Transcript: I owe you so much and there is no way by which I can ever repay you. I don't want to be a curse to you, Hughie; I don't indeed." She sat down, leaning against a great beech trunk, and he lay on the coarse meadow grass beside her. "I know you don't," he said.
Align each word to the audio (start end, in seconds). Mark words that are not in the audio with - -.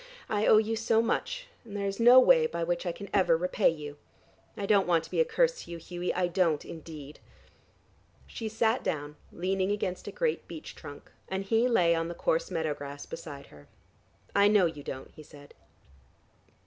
I 0.29 0.47
owe 0.47 0.57
you 0.57 0.75
so 0.75 0.99
much 1.03 1.45
and 1.63 1.77
there 1.77 1.85
is 1.85 1.99
no 1.99 2.19
way 2.19 2.47
by 2.47 2.63
which 2.63 2.87
I 2.87 2.91
can 2.91 3.07
ever 3.13 3.37
repay 3.37 3.69
you. 3.69 3.97
I 4.57 4.65
don't 4.65 4.87
want 4.87 5.03
to 5.03 5.11
be 5.11 5.19
a 5.19 5.25
curse 5.25 5.61
to 5.63 5.69
you, 5.69 5.77
Hughie; 5.77 6.11
I 6.15 6.25
don't 6.25 6.65
indeed." 6.65 7.19
She 8.25 8.49
sat 8.49 8.83
down, 8.83 9.15
leaning 9.31 9.71
against 9.71 10.07
a 10.07 10.11
great 10.11 10.47
beech 10.47 10.73
trunk, 10.73 11.11
and 11.29 11.43
he 11.43 11.67
lay 11.67 11.93
on 11.93 12.07
the 12.07 12.15
coarse 12.15 12.49
meadow 12.49 12.73
grass 12.73 13.05
beside 13.05 13.45
her. 13.53 13.67
"I 14.35 14.47
know 14.47 14.65
you 14.65 14.81
don't," 14.81 15.11
he 15.11 15.21
said. 15.21 15.53